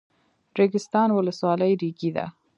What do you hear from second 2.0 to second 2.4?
ده؟